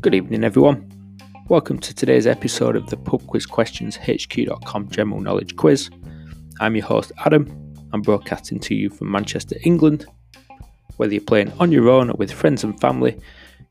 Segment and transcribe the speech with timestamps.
[0.00, 0.90] Good evening, everyone.
[1.48, 5.90] Welcome to today's episode of the Pub Quiz Questions HQ.com General Knowledge Quiz.
[6.60, 7.74] I'm your host, Adam.
[7.92, 10.06] I'm broadcasting to you from Manchester, England.
[10.96, 13.20] Whether you're playing on your own or with friends and family,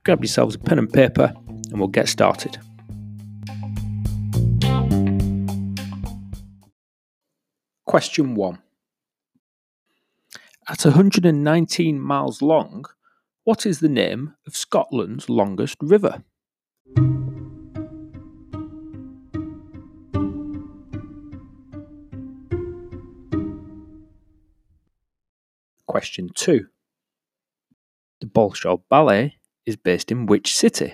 [0.03, 2.55] grab yourselves a pen and paper and we'll get started.
[7.85, 8.59] Question 1
[10.71, 12.85] At 119 miles long,
[13.43, 16.23] what is the name of Scotland's longest river?
[25.87, 26.67] Question 2
[28.21, 30.93] The Bolshoi Ballet is based in which city?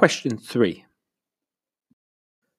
[0.00, 0.86] Question 3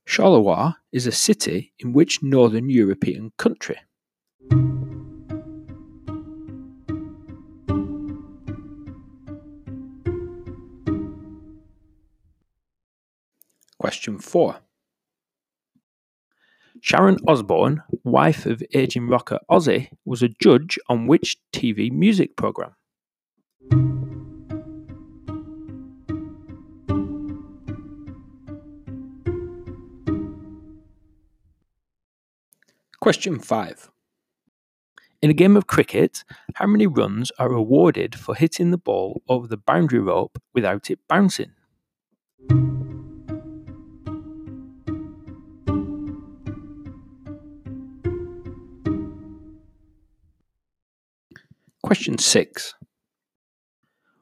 [0.07, 3.77] Charleroi is a city in which northern European country?
[13.79, 14.57] Question 4
[16.79, 22.75] Sharon Osbourne, wife of aging rocker Ozzy, was a judge on which TV music programme?
[33.01, 33.89] Question 5.
[35.23, 39.47] In a game of cricket, how many runs are awarded for hitting the ball over
[39.47, 41.49] the boundary rope without it bouncing?
[51.81, 52.75] Question 6.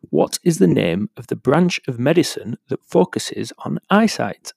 [0.09, 4.53] What is the name of the branch of medicine that focuses on eyesight?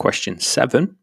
[0.00, 0.96] Question 7.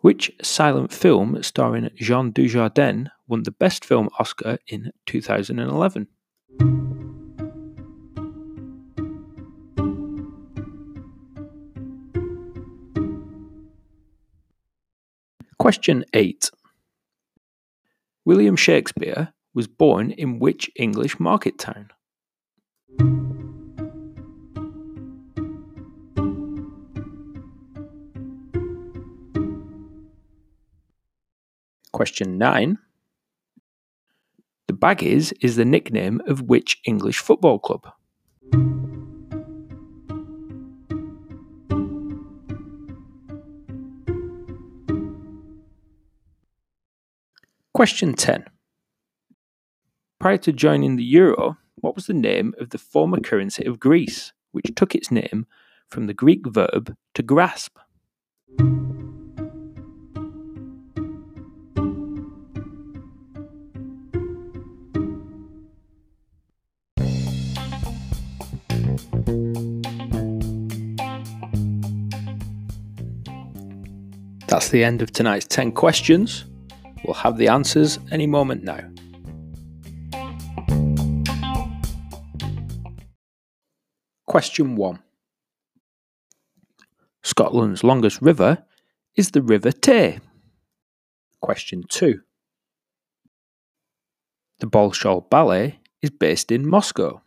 [0.00, 6.08] Which silent film starring Jean Dujardin won the Best Film Oscar in 2011?
[15.58, 16.50] Question 8.
[18.26, 21.88] William Shakespeare was born in which English market town?
[31.96, 32.76] Question 9.
[34.66, 37.90] The Baggies is the nickname of which English football club?
[47.72, 48.44] Question 10.
[50.20, 54.34] Prior to joining the euro, what was the name of the former currency of Greece,
[54.52, 55.46] which took its name
[55.88, 57.78] from the Greek verb to grasp?
[74.48, 76.44] That's the end of tonight's 10 questions.
[77.04, 78.80] We'll have the answers any moment now.
[84.26, 85.02] Question 1
[87.24, 88.64] Scotland's longest river
[89.16, 90.20] is the River Tay.
[91.40, 92.20] Question 2
[94.60, 97.20] The Bolshoi Ballet is based in Moscow.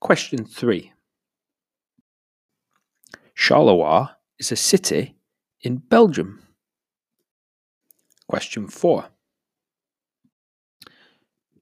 [0.00, 0.92] Question 3
[3.36, 5.19] Charleroi is a city
[5.62, 6.42] in Belgium?
[8.28, 9.06] Question 4.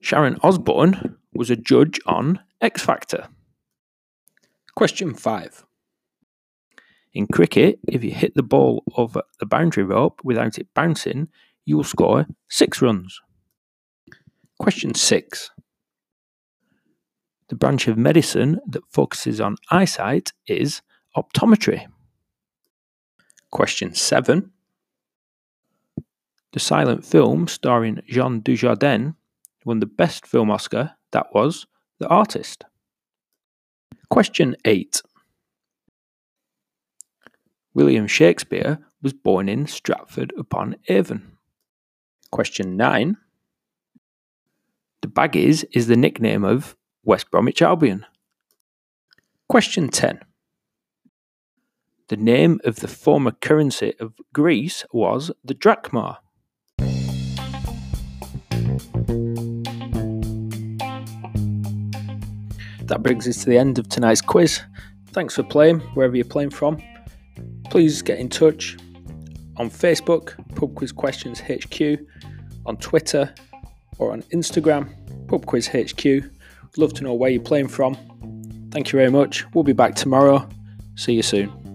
[0.00, 3.28] Sharon Osbourne was a judge on X Factor.
[4.76, 5.64] Question 5.
[7.14, 11.28] In cricket, if you hit the ball over the boundary rope without it bouncing,
[11.64, 13.20] you will score 6 runs.
[14.58, 15.50] Question 6.
[17.48, 20.82] The branch of medicine that focuses on eyesight is
[21.16, 21.86] optometry.
[23.50, 24.50] Question 7.
[26.52, 29.14] The silent film starring Jean Dujardin
[29.64, 31.66] won the Best Film Oscar, that was
[31.98, 32.64] The Artist.
[34.10, 35.02] Question 8.
[37.74, 41.38] William Shakespeare was born in Stratford upon Avon.
[42.30, 43.16] Question 9.
[45.02, 48.04] The Baggies is the nickname of West Bromwich Albion.
[49.48, 50.20] Question 10.
[52.08, 56.20] The name of the former currency of Greece was the drachma.
[62.86, 64.62] That brings us to the end of tonight's quiz.
[65.08, 66.82] Thanks for playing, wherever you're playing from.
[67.68, 68.78] Please get in touch
[69.58, 71.98] on Facebook, Pub Quiz Questions HQ,
[72.64, 73.34] on Twitter,
[73.98, 74.88] or on Instagram,
[75.28, 76.24] Pub Quiz HQ.
[76.78, 77.98] Love to know where you're playing from.
[78.70, 79.44] Thank you very much.
[79.52, 80.48] We'll be back tomorrow.
[80.94, 81.67] See you soon.